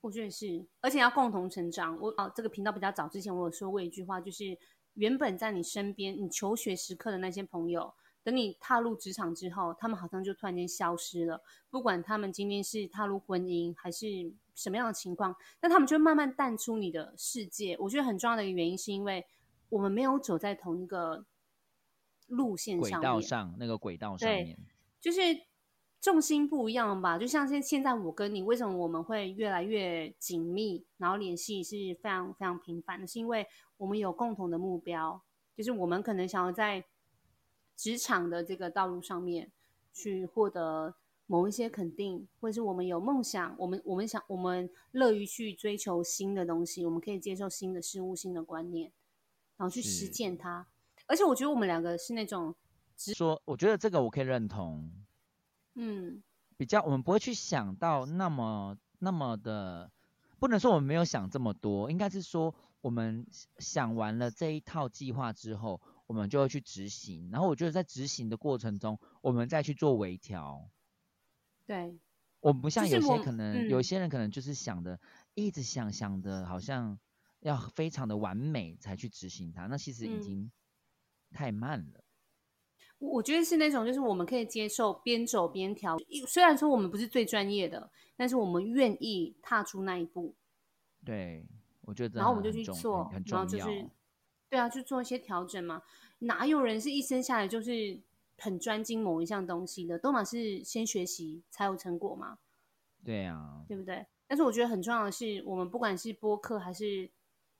[0.01, 1.95] 我觉得是，而且要共同成长。
[1.99, 4.57] 我哦，这个频道比较早之前，我有说过一句话，就是
[4.95, 11.41] 原本在你身边、你求学时刻的那些朋友，等你踏入职场之后，他们好像就突然间消失了。
[11.69, 17.75] 不管他们今天是踏入婚姻还是什么样的情况，那他们就会慢慢淡出你的世界。
[17.79, 19.25] 我觉得很重要的一个原因，是因为
[19.69, 21.25] 我们没有走在同一个
[22.27, 24.57] 路线上、轨道上那个轨道上面，
[24.99, 25.19] 就是。
[26.01, 33.45] 重心不一样吧，就像现现在我跟你，为什么我们会越来越紧密，然后联系是非常非常频繁的，是因为
[33.77, 35.21] 我们有共同的目标，
[35.55, 36.83] 就是我们可能想要在
[37.81, 39.51] 职场的这个道路上面
[39.91, 40.93] 去获得
[41.25, 48.91] 某一些肯定，或者是我们有梦想，我们我们想我们乐于去追求新的东西，我们可以接受新的事物、新的观念，
[49.57, 50.67] 然后去实践它。
[51.07, 52.53] 而且我觉得我们两个是那种。
[52.95, 54.91] 说，我觉得这个我可以认同。
[55.73, 56.21] 嗯，
[56.57, 59.91] 比较我们不会去想到那么那么的，
[60.37, 63.25] 不能说我们没有想这么多，应该是说我们
[63.57, 67.29] 想完了这一套计划之后，我们就会去执行。
[67.31, 70.69] 然后我觉得在执行的过程中，我们再去做微调。
[71.65, 71.97] 对，
[72.41, 74.99] 我们不像有些可能，嗯有些人可能就是想的，
[75.35, 76.99] 一直想想的，好像
[77.39, 80.51] 要非常的完美才去执行它，那其实已嗯经
[81.31, 82.03] 太慢了。
[82.97, 85.97] 我我觉得是那种，就是我们可以接受边走边调。
[86.09, 90.35] 一虽然说我们不是最专业的，但是我们愿意踏出那一步，
[91.05, 91.47] 对，
[91.83, 93.65] 我觉得然后我们就去做很很，然后重要。
[93.65, 93.89] 就是
[94.51, 95.81] 对啊，去做一些调整嘛。
[96.19, 97.97] 哪有人是一生下来就是
[98.37, 99.97] 很专精某一项东西的？
[99.97, 102.37] 都嘛是先学习才有成果嘛，
[103.03, 104.05] 对啊，对不对？
[104.27, 107.09] 但是我觉得很重要的是，我们不管是播客还是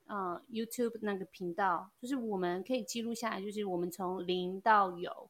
[0.08, 5.30] 呃 YouTube 那个频道，就是我们可以记录下来，就是我们从零到有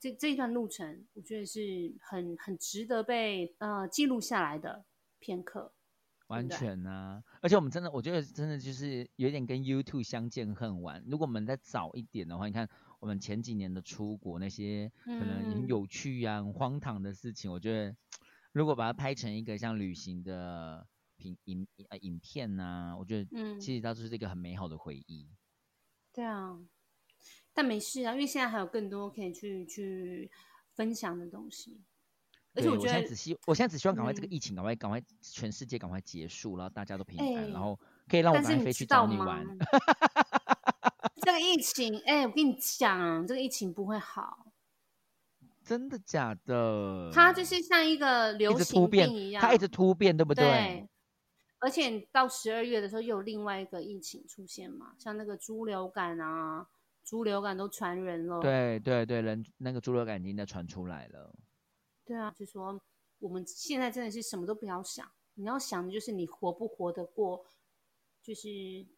[0.00, 4.84] 这这一段路程，我觉得是很很值得被呃记录下来的
[5.18, 5.72] 片刻。
[6.32, 7.22] 完全啊！
[7.40, 11.02] 而且我们真的，我觉得真的就是有点跟 YouTube 相见恨晚。
[11.06, 12.68] 如果我们再早一点的话，你看
[13.00, 17.94] 我们前几年的出国那些可能很嗯有趣啊、很荒唐的事情，我觉得
[18.52, 20.86] 如果把它拍成一个像旅行的
[21.18, 25.28] 影影呃影片呐、我觉得嗯，其实它就是一个很美好的回忆。
[26.12, 26.58] 对啊，
[27.52, 30.30] 但没事啊，因为现在还有更多可以去去
[30.74, 31.82] 分享的东西。
[32.54, 39.46] 而且我觉得现在只希，我现在只希望赶快这个嗯疫情赶快赶快全世界赶快结束，然后大家都平安，哎然后可以让我但是你赶快飞去找你玩。？
[41.22, 44.46] 这个疫情，哎、我跟你讲，这个疫情不会好，
[45.64, 47.10] 真的假的？
[47.14, 50.88] 它就是像一个流行病一，样，它一直突变，对不对。
[51.60, 56.66] 而且到十二月的时候，又有另外一个疫情出现嘛，像那个猪流感啊，
[57.04, 58.40] 猪流感都传人了。
[58.40, 61.32] 对对对，人那个猪流感已经在传出来了。
[62.04, 62.80] 对啊，就说
[63.18, 67.44] 我们现在真的是什么都不要想，你要想的就是你活不活得过，
[68.22, 68.48] 就是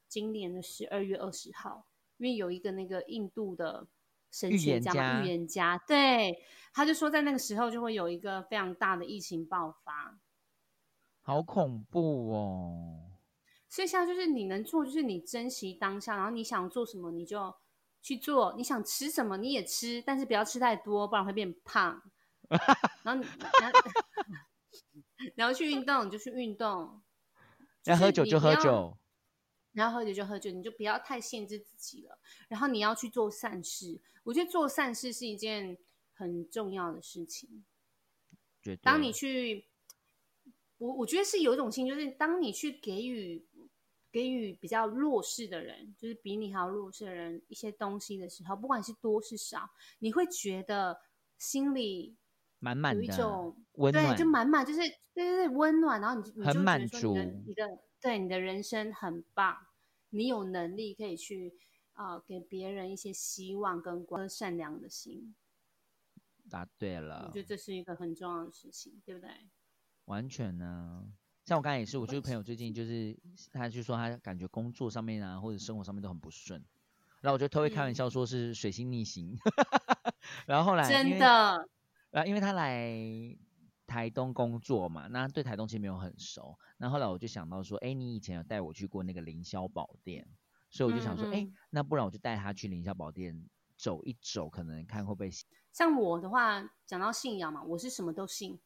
[0.09, 1.87] 今年的十二月二十号，
[2.17, 3.87] 因为有一个那个印度的
[4.31, 10.19] 神预学家嘛，言家预言家，对，他就说在那个时候就会有一个非常大的疫情爆发。
[11.21, 13.13] 好恐怖哦！
[13.69, 17.55] 所以现在就是你能做，就是你珍惜当下，然后你想做什么你就
[18.03, 22.03] 去做，你想吃什么你也吃，但是不要吃太多，不然会变胖。
[23.03, 23.27] 然后你，
[23.61, 23.81] 然后
[25.35, 27.03] 然后去运动你就去运动，
[27.85, 28.99] 要喝酒就喝酒，
[29.73, 32.19] 然后喝酒就喝酒，你就不要太限制自己了。
[32.49, 35.79] 然后你要去做善事，我觉得做善事是一件
[36.13, 37.65] 很重要的事情。
[38.83, 39.67] 当你去，
[40.79, 43.47] 我我觉得是有一种心，就是当你去给予
[44.11, 51.03] 给予比较弱势的人，就是比你还要弱势的人一些东西的时候，不管是多是少，你会觉得
[51.37, 52.17] 心里
[52.65, 53.57] 满满的种
[53.91, 54.81] 对，温暖，就满满就是
[55.15, 57.69] 对对对温暖，然后你就你就觉很满足你的
[58.01, 59.57] 对你的人生很棒，
[60.11, 61.55] 你有能力可以去
[61.93, 65.35] 啊、呃给别人一些希望跟光善良的心，
[66.51, 69.29] 答对了我了觉，得这是一个很重要的事情，对不对？
[70.09, 71.03] 完全呢、
[71.47, 73.17] 像我刚才也是，我就是朋友最近就是，
[73.53, 76.63] 他就说他感觉工作上面啊，或者生活上面都很不顺，
[77.23, 77.95] 然后我就特别开玩嗯。
[77.95, 79.37] 笑说是水星逆行，
[80.47, 81.69] 然后后来真的，
[82.15, 82.97] 然后因为他来
[83.89, 86.57] 台东工作嘛，那对台东其实没有很熟。
[86.77, 90.25] 那后来我就想到说，哎，你以前有带我去过那个凌霄宝殿，
[90.71, 93.45] 所以我就想说，哎、嗯嗯那不然我就带他去凌霄宝殿
[93.77, 98.61] 走一走，可能看会不会喜像我的话，讲到信仰嘛，我是什么都信，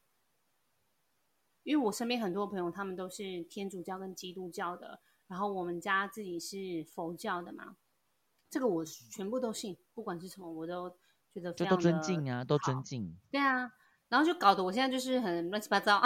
[1.63, 7.79] 因为我身边很多朋友他们都是天主教跟基督教的，然后我们家自己是佛教的嘛，
[8.51, 10.95] 这个我全部都信，不管是什么我都
[11.41, 13.17] 觉得就都尊敬啊，都尊敬。
[13.31, 13.71] 对啊，
[14.09, 16.03] 然后就搞得我现在就是很乱七八糟，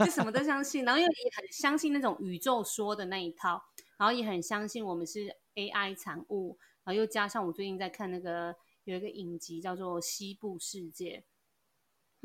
[0.00, 3.62] 就什么都相信，然后又也很相信那种宇宙说的那一套，
[3.98, 11.24] 然后也很相信我们是 AI 产物，然后又加上我最近在看那个有一个影集叫做《西部世界》，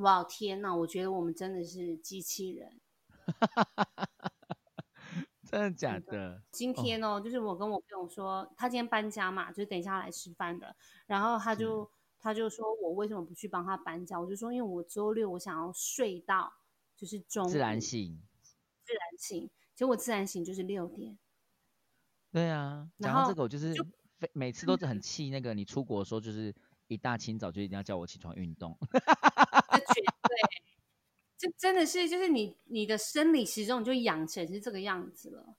[0.03, 2.79] 哇天呐，我觉得我们真的是机器人。
[5.49, 6.41] 真的假的的？
[6.49, 10.73] 今天哦，就是我跟我朋友说，他今天搬家嘛，就是等一下来吃饭的。
[11.07, 11.91] 然后他就
[12.21, 14.19] 他就说我为什么不去帮他搬家？
[14.21, 16.53] 我就说因为我周六我想要睡到
[16.95, 18.21] 就是中自然醒。
[18.85, 21.17] 自然醒，结果自然醒就是六点。
[22.31, 23.85] 对啊，然后这个，我就是就
[24.33, 26.53] 每次都是很气那个你出国的时候，就是
[26.87, 28.77] 一大清早就一定要叫我起床运动。
[29.71, 30.37] 这绝对，
[31.37, 35.55] 这真的是就是你你的生理时钟就养成是这个样子了。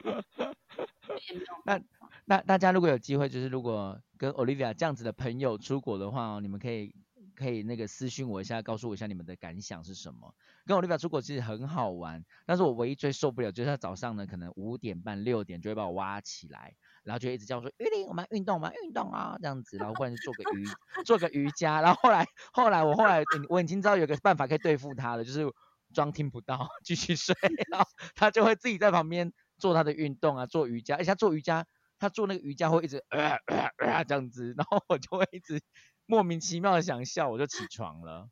[1.64, 1.80] 那
[2.24, 6.94] 那大家如果有机会，就是如果跟 Olivia 这样子的朋友出国的话哦，你们可以
[7.34, 10.34] 可以那个私信我一下，告诉我一下你们的感想是什么。
[10.66, 20.64] 跟 Olivia 出国其实很好玩，但是我唯一最受不了就是他早上呢，可能五点半六点就会把我挖起来，然后就一直叫我说玉玲，我们运动，我们运动啊这样子，然后不然就做个瑜
[21.06, 25.50] 做个瑜伽，然后后来后来我后来我已经知道有个办法可以对付他了，就是
[25.94, 27.34] 装听不到，继续睡，
[27.70, 31.66] 然后他就会自己在旁边做他的运动啊，做瑜伽，而且他做瑜伽。
[32.00, 35.60] 他做那个瑜伽会一直呃呃呃这样子，然后我就会一直
[36.06, 38.28] 莫名其妙的想笑，我就起床了。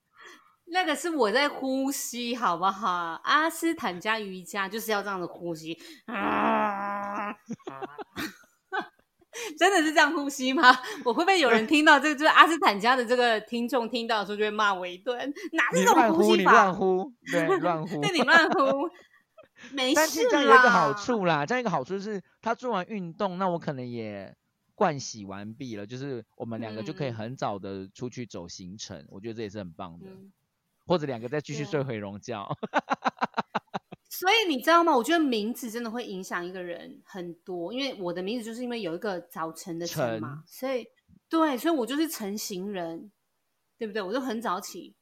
[0.67, 3.21] 那个是我在呼吸，好不好？
[3.25, 7.33] 阿斯坦加瑜伽就是要这样子呼吸，啊
[9.59, 10.63] 真的是这样呼吸吗？
[11.05, 12.15] 我会不会有人听到这个？
[12.15, 15.19] 就是阿斯坦加的这个听众听到的时候就会骂我一顿，
[15.55, 16.53] 哪是这种呼吸法？
[16.53, 18.89] 乱呼，对，乱呼， 对你乱呼。
[19.73, 20.29] 没事啦。
[20.31, 24.35] 这样有一个好处啦，这样一个好处是，他做完运动，那我可能也
[24.77, 30.07] 盥洗完毕了，就是我们两个就可以很早的出去走行程，我觉得这也是很棒的。
[30.87, 32.49] 或者两个再继续睡回笼觉。
[34.09, 34.97] 所以你知道吗？
[34.97, 40.87] 我觉得名字真的会影响一个人很多，因为我的名字就是因为有一个早晨的晨嘛，所以
[41.29, 43.11] 对，所以我就是晨行人，
[43.77, 44.01] 对不对？
[44.01, 44.95] 我就很早起。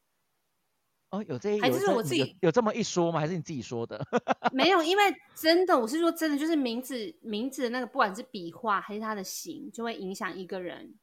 [1.14, 3.20] 哦，有这还是我自己有这么一说吗？
[3.20, 4.04] 还是你自己说的？
[4.52, 5.02] 没有，因为
[5.34, 10.94] 真的，我是说真的，就是名字名字的那个，不管是笔画还是他的形，就会影响一个人。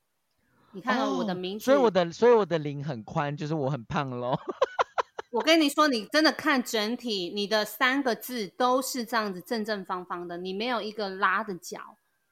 [0.73, 4.37] 你看我的名字，所以我的所以我的领很宽，就是我很胖喽。
[5.31, 11.79] 我跟你说，你真的看整体，你的三个字都是这样子正正方方的，你没有一个拉的角，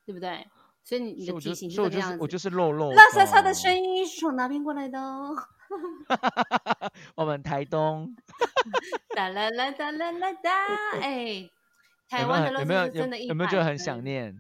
[0.06, 0.46] 对不对？
[0.84, 2.18] 所以你的体型是这样子。
[2.20, 2.92] 我就是肉肉。
[2.94, 5.00] 垃圾车的声音是从哪边过来的？
[7.16, 8.16] 我们台东，
[9.16, 10.52] 哒啦啦哒啦啦哒，
[11.00, 11.50] 哎，
[12.08, 14.36] 台湾的乐色车真的，有没有觉得很想念？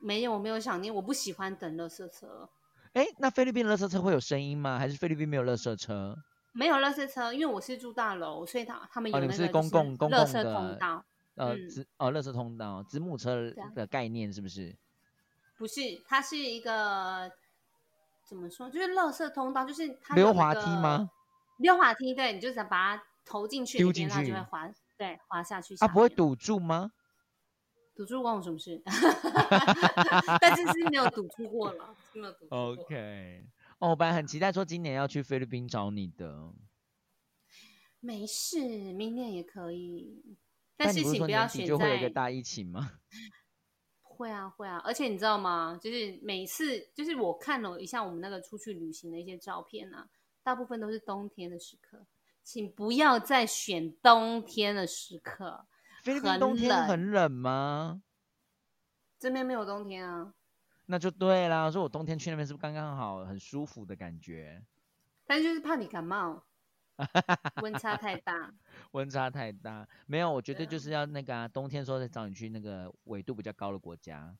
[0.00, 2.48] 没有，我没有想念，我不喜欢等乐色车。
[2.92, 4.78] 哎，那菲律宾乐色车会有声音吗？
[4.78, 6.16] 还是菲律宾没有乐色车？
[6.52, 11.04] 没有乐色车，因为我是住大楼，所以他他们有那个公共公共乐色通道。
[11.34, 14.76] 呃，子哦，乐色通道，子母车的概念是不是？
[15.56, 17.30] 不是，它是一个。
[18.28, 18.68] 怎么说？
[18.68, 21.10] 就是垃圾通道，就是它溜滑梯吗？
[21.58, 25.74] 溜滑梯，对，你就想把它投进去，丢进去，就会滑，对，滑下去。
[25.76, 26.92] 它不会堵住吗？
[27.96, 28.80] 堵住关我什么事？
[30.40, 33.44] 但是是没有堵住过了，没有堵住 OK，
[33.78, 36.52] 哦，我本来很期待说今年要去菲律宾找你的。
[37.98, 40.36] 没事，明年也可以。
[40.76, 42.92] 但是请不要选在一个大疫情吗？
[44.18, 45.78] 会啊会啊，而且你知道吗？
[45.80, 50.08] 就是每次，就是我看了一下我们那个出去旅行的一些照片啊，
[50.42, 52.04] 大部分都是冬天的时刻，
[52.42, 55.64] 请不要再选冬天的时刻。
[56.02, 58.02] 菲律宾冬天很冷吗？
[59.20, 60.34] 这边没有冬天啊。
[60.86, 64.60] 那就对啦，说我冬天去那边是不是刚刚好，很舒服的感觉？
[65.26, 66.42] 但就是怕你感冒。
[67.62, 68.52] 温差太大，
[68.92, 74.36] 温差太大，没有，我觉得就是要那个啊，冬天时候再找你去那个纬度比较高的国家。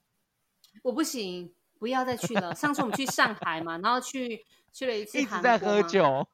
[0.82, 2.54] 我不行，不要再去了。
[2.54, 6.26] 上次我们去上海嘛，然后去去了一次，一直在喝酒。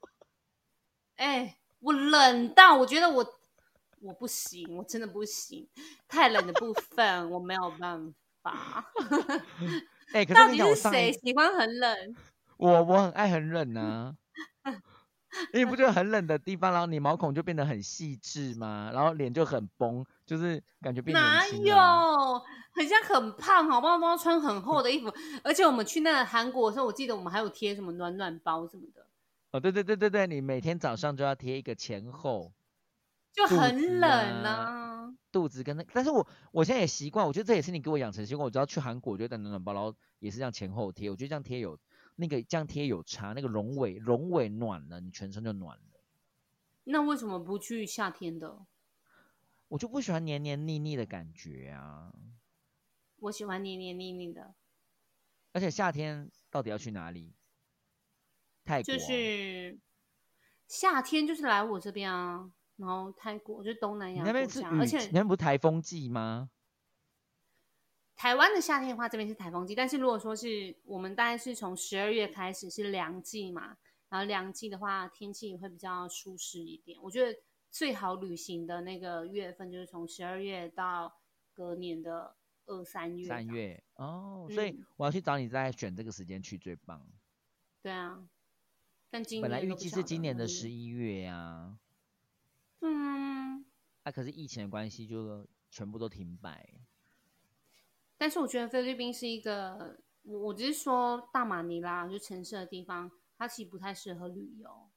[1.16, 3.40] 哎，我冷到我觉得我
[4.00, 5.68] 我不行，我真的不行，
[6.08, 8.92] 太冷的部分我没有办法。
[10.12, 12.16] 哎，到底是谁喜欢很冷？
[12.56, 14.16] 我我很爱很冷啊。
[15.52, 18.90] 你不觉得很冷的地方，然后你毛孔就变得很细致吗？
[18.92, 22.42] 然后脸就很崩，就是感觉变年轻哪有？
[22.72, 23.98] 很像很胖，好不好？
[24.00, 25.12] 要穿很厚的衣服。
[25.42, 29.06] 而且我们去那个韩国的时候，我记得我们还有贴什么暖暖包什么的。
[29.52, 32.52] 哦，对对对对对，你每天早上就要贴一个前后，
[33.32, 34.10] 就很冷
[34.44, 35.14] 啊。
[35.30, 38.44] 肚子跟那，但是我我现在也习惯，我觉得这也是你给我养成习惯。
[38.44, 41.10] 我只要去韩国，我就带暖暖包，然后也是这样前后贴。
[41.10, 41.78] 我觉得这样贴有。
[42.16, 46.00] 那个这样贴有差，那个龙尾龙尾暖了，你全身就暖了。
[46.84, 48.66] 那为什么不去夏天的？
[49.68, 52.14] 我就不喜欢黏黏腻腻的感觉啊。
[53.20, 54.54] 我喜欢黏黏腻腻的。
[55.52, 57.32] 而且夏天到底要去哪里？
[58.64, 58.94] 泰国。
[58.94, 59.78] 就是
[60.68, 66.50] 夏天就是来我这边啊，然后泰国就东南亚国家，而且那边不是台风季吗？
[68.16, 73.76] 台湾的夏天的话，这边是台风季，但是如果说是我们大概是从十二月开始是凉季嘛，
[74.08, 76.98] 然后凉季的话天气也会比较舒适一点。
[77.02, 77.38] 我觉得
[77.70, 81.12] 最好旅行的那个月份就是从十二月到
[81.52, 82.36] 隔年的
[82.66, 83.26] 二三月。
[83.26, 87.04] 三月哦，所以我要去找你再选这个时间去最棒。
[87.82, 88.24] 对啊，
[89.10, 91.76] 但今本来预计是今年的十一月呀。
[92.80, 93.64] 嗯。
[94.04, 96.68] 那可是疫情的关系，就全部都停摆。
[98.24, 104.88] 但是我觉得菲律宾是一个，我我只是说大马尼拉就城市的地方，它其实不太适合旅游，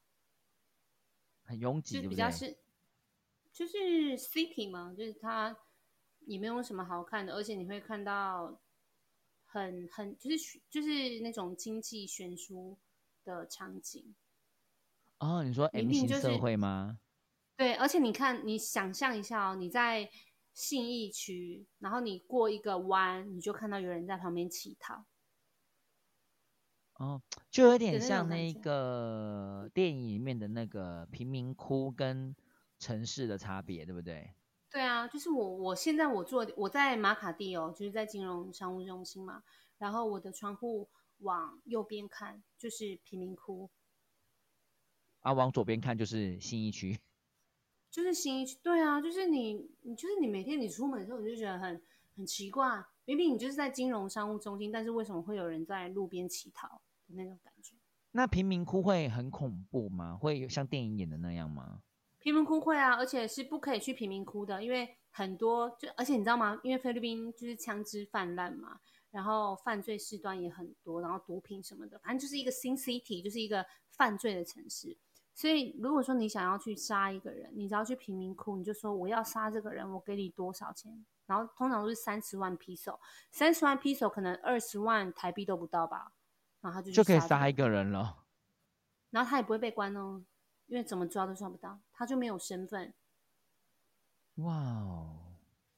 [1.44, 2.58] 很拥挤，就比较是
[3.52, 5.58] 就是 city 嘛，就是它
[6.22, 8.62] 也没有什么好看的，而且你会看到
[9.44, 12.80] 很很就是就是那种经济悬殊
[13.26, 14.16] 的场景。
[15.18, 17.02] 哦，你说 M 型社会吗？
[17.58, 20.10] 对，而且你看，你想象一下哦，你在
[20.58, 25.06] 信义区，然后你过一个弯，你就看到有人在旁边乞讨。
[26.96, 32.36] 哦，就有点像那个电影里面的那个贫民窟跟
[32.80, 34.34] 城市的差别，对不对？
[34.72, 39.44] 对啊，就是我我现在我做我在马卡蒂哦，就是在金融商务中心嘛，
[39.78, 40.90] 然后我的窗户
[41.20, 43.70] 往右边看就是贫民窟，
[45.20, 47.00] 啊，往左边看就是信义区。
[47.90, 51.82] 就是新一区对啊，就是你，你就是你每天你出门的时候，你就觉得很
[52.16, 56.68] 很奇怪，明明你就是在金融商务中心，但是为什么会有人在路边乞讨
[57.08, 57.76] 的那种感觉？
[58.12, 60.16] 那贫民窟会很恐怖吗？
[60.16, 61.82] 会有像电影演的那样吗？
[62.20, 66.60] 贫民窟会啊，而且是不可以去贫民窟的，因为很多就而且你知道吗？
[66.64, 68.80] 因为菲律宾就是枪支泛滥嘛，
[69.12, 74.98] 然后犯罪事端也很多，然后毒品什么的，反正就是一个新 city，就是一个犯罪的城市。
[75.38, 81.06] 所以，如果说你想要去杀一个人，你只要去贫民窟，你就说我要杀这个人，我给你多少钱？
[81.28, 83.00] 然后通常都是三十万披手，
[83.32, 86.14] 三十万披手可能二十万台币都不到吧，
[86.62, 88.24] 然后就就可以杀一个人了。
[89.12, 90.26] 然后他也不会被关哦，
[90.66, 92.96] 因为怎么抓都抓不到，他就没有身份。
[94.38, 95.36] 哇哦！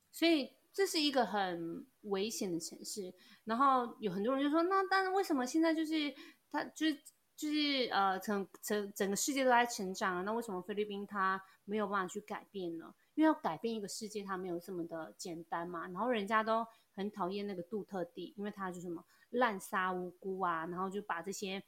[0.09, 3.13] 所以这是一个很危险的城市。
[3.43, 6.15] 然后有很多人就说，那但是为什么现在就是
[6.49, 6.97] 他就是？
[7.39, 12.93] 就是呃，整整整个世界都在成长啊，那为什么菲律宾它没有办法去改变呢？
[13.15, 15.87] 因为要改变一个世界，它没有这么的简单嘛。
[15.87, 21.63] 然后人家都很讨厌那个杜特地，因为他就什么滥杀无辜啊，然后就把这些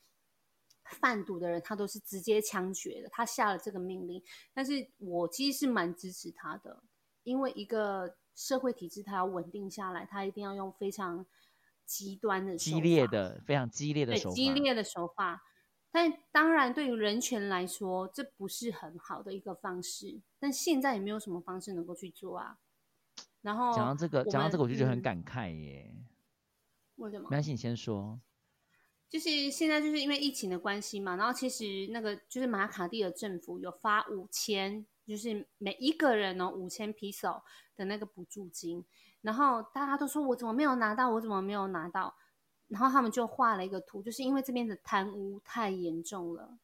[0.84, 3.08] 贩毒的人，他都是直接枪决的。
[3.08, 4.22] 他下了这个命令，
[4.54, 6.84] 但是我其实是蛮支持他的，
[7.24, 11.26] 因为一个社会体制它要稳定下来，它一定要用非常
[11.86, 15.42] 极端的、激烈的、非常激烈的手法，激烈的手法。
[15.92, 20.22] 但当然，对于人权来说，这不是很好的一个方式。
[20.40, 22.58] 但现在也没有什么方式能够去做啊。
[23.42, 25.94] 然后讲到这个，讲到这个，我就觉得很感慨耶。
[26.96, 27.24] 为什么？
[27.24, 28.22] 没关系，你先说。
[29.10, 31.18] 就是现在，就是因为疫情的关系嘛。
[31.18, 37.42] 然后其实那个就是马卡蒂的政府有发五千，就是每一个人哦五千皮手
[37.76, 38.86] 的那个补助金。
[39.20, 41.10] 然后大家都说我怎么没有拿到？
[41.10, 42.16] 我怎么没有拿到？
[42.72, 46.58] 然后他们就画了一个图，就是因为这边的贪污太严重了，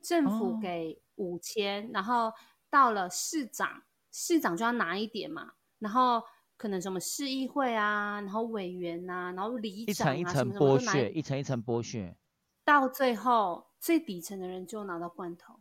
[0.00, 2.32] 政府给五千，然后
[2.70, 6.22] 到了市长，市长就要拿一点嘛，然后
[6.56, 12.16] 可能什么市议会啊，然后委员呐，然后里长啊，一层一层剥削，一层一层剥削，
[12.64, 15.58] 到最后最底层的人就拿到罐头，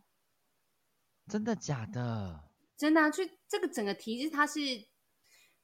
[1.28, 2.52] 真的假的？
[2.78, 4.60] 真的，就这个整个体制它是，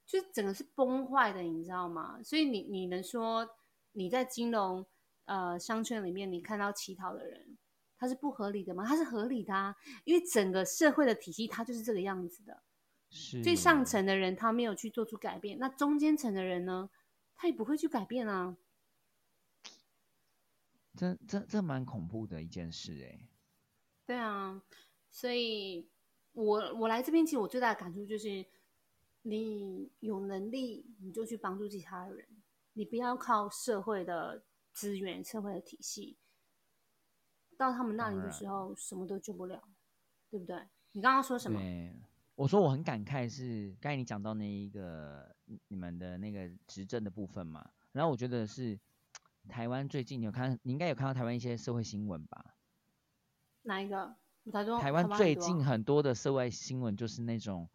[0.08, 2.20] 就整个是崩坏的，你知道吗？
[2.24, 3.48] 所以你你能说？
[3.94, 4.86] 你在金融
[5.26, 7.58] 呃商圈里面，你看到乞讨的人，
[7.98, 8.86] 他是不合理的吗？
[8.86, 12.64] 他是合理的啊，因为整个社会的体系它就是这个样子的。
[13.14, 16.90] 是最上层的人他没有去做出改变，那中间层的人呢，
[17.36, 18.56] 他也不会去改变啊。
[20.96, 23.28] 这这这蛮恐怖的一件事哎。
[24.06, 24.62] 对啊，
[25.10, 25.90] 所以
[26.32, 28.46] 我我来这边，其实我最大的感触就是，
[29.24, 32.26] 你有能力你就去帮助其他人。
[32.82, 34.42] 你不要靠社会的
[34.74, 36.18] 资源、社会的体系，
[37.56, 39.62] 到他们那里的时候，什么都救不了，
[40.32, 40.68] 对不对？
[40.94, 41.62] 你刚刚说什么？
[42.34, 45.36] 我说我很感慨，是刚才你讲到那一个
[45.68, 47.70] 你们的那个执政的部分嘛。
[47.92, 48.80] 然后我觉得是
[49.48, 52.56] 台湾最近你有看，你应该有看到台湾一些社会新闻吧？
[53.62, 54.16] 哪一个？
[54.52, 57.70] 台台湾最近很多的社会新闻就是那种，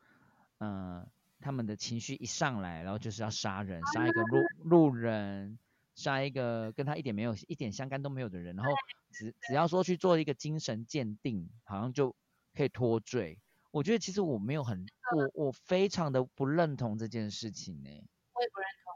[0.59, 1.07] 嗯。
[1.39, 5.59] 他们的情绪一上来，然后就是要杀人，杀一个路路人，
[5.95, 8.73] 杀一个跟他一点没有一点相干都没有的人，然后
[9.13, 12.17] 只只要说去做一个精神鉴定，好像就
[12.53, 13.39] 可以脱罪。
[13.71, 17.91] 我觉得其实我没有很，我我非常的不认同这件事情呢。
[18.35, 18.95] 我也不认同。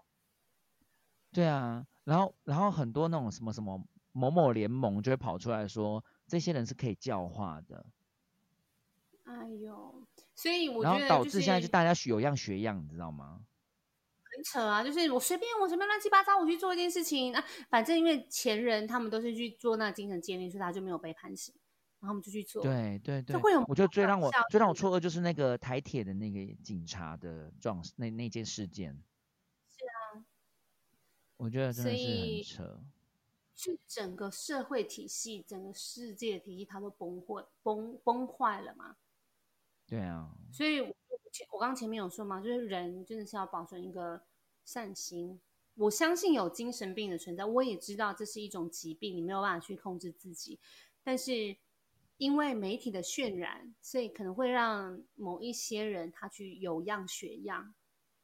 [1.31, 7.87] 对啊，然后然后很多那种什么什么某某联盟就会跑出来说，这些人是可以教化的。
[9.25, 10.03] 哎呦。
[10.35, 13.41] 所以我觉得，然后导致现在就大家学有样学样，你知道吗？
[14.41, 14.83] 很扯啊！
[14.83, 21.55] 就是我随便我随便乱七八糟我去做一件事情，那反正因为前人他们都是去做那精神鉴定，所以他就没有被判刑，
[22.01, 22.63] 然后我们就去做。
[22.63, 23.63] 对对对，就会有。
[23.69, 28.93] 我觉得最让我最让我错愕就是那个台铁的那个警察的撞那那件事件。
[29.69, 30.25] 是啊，
[31.37, 32.81] 我觉得真的是很扯。
[33.55, 38.97] 是整个社会体系、整个世界体系，它都崩溃、崩崩坏了嘛？
[39.87, 40.95] 对啊，所以我
[41.31, 44.23] 前我刚刚前面有说嘛，就是人真的是要保存一个
[44.73, 45.41] 善心。
[45.75, 50.61] 我相信有精神病的存在，我也知道这是一种疾病，你没有办法去控制自己。
[51.03, 51.57] 但是
[52.19, 57.75] 因为媒体的渲染，所以可能会让某一些人他去有样学样，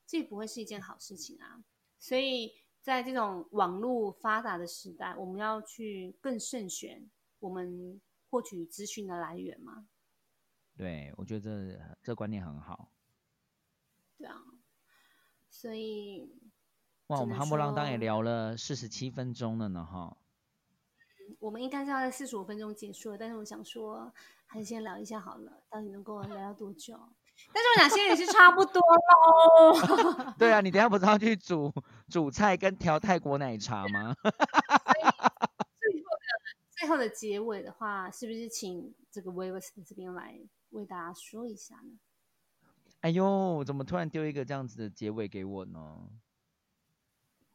[0.07, 1.65] 这不会是一件好事情啊。
[1.99, 9.89] 所以在这种网络发达的时代，我们要去更慎选我们获取资讯的来源嘛。
[10.77, 12.93] 对，我觉得这这观念很好。
[14.19, 14.37] 对啊，
[15.59, 16.29] 所以
[17.07, 20.15] 哇，我们夯不啷当也聊了四十七分钟了呢，哈。
[21.41, 24.13] 我们应该是要在四十五分钟结束了，但是我想说，
[24.45, 26.95] 还是先聊一下好了，到底能够聊到多久？
[27.55, 30.35] 但是我想现在也是差不多喽。
[30.39, 31.73] 对啊，你等下不是要去煮
[32.11, 34.15] 煮菜跟调泰国奶茶吗？
[35.81, 36.29] 最后的
[36.71, 40.39] 最后的结尾的话，是不是请这个 a v e s 这边来
[40.71, 41.99] 为大家说一下呢？
[43.07, 45.79] 哎呦，怎么突然丢一个这样子的结尾给我呢？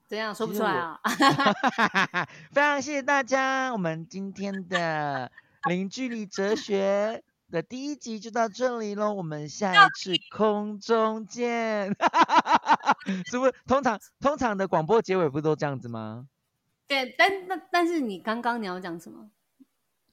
[0.07, 0.97] 怎样说不出来啊？
[2.53, 5.29] 非常谢谢大家，我们今天的
[5.67, 11.93] 零距离哲学的第一集就到这里喽，我们下一次空中见。
[13.29, 16.29] 是不是通常通常的广播结尾不都这样子吗？
[16.87, 19.29] 对，但但但是你刚刚你要讲什么？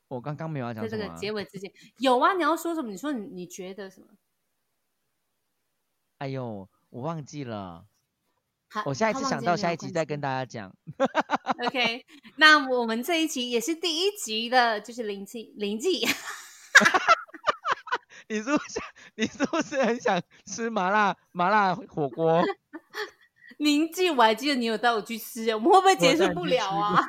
[0.08, 2.32] 我刚刚没有要讲在这个什么啊、结尾之前有啊？
[2.32, 2.90] 你要说什么？
[2.90, 4.08] 你说你你觉得什么？
[6.18, 7.86] 哎呦，我忘记了，
[8.68, 10.74] 好我下一他次想到下一集再跟大家讲。
[11.66, 12.04] OK，
[12.36, 16.06] 那我们这一集也是第一集的，就是灵气灵气。
[18.28, 18.80] 你是不是
[19.14, 22.42] 你是不是很想吃麻辣麻辣火锅？
[23.56, 27.02] 铭记，我还记得你有带我去吃，我们会不会结束不了啊？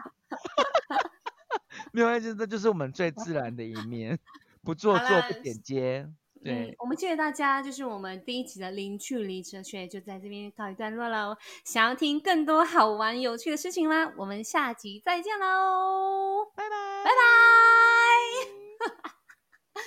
[1.91, 4.20] 没有关系，这就是我们最自然的一面，
[4.62, 6.07] 不做作不剪接。
[6.42, 11.38] 嗯对，，我们谢谢大家，就是我们第一集的零距离哲学就在这边告一段落了。
[11.66, 14.14] 想要听更多好玩有趣的事情吗？
[14.18, 17.12] 我们下集再见喽，拜拜拜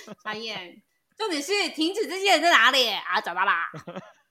[0.05, 0.13] 拜。
[0.25, 0.83] 阿燕，
[1.17, 3.21] 重点是停止这些人在哪里啊？
[3.21, 3.69] 找到啦。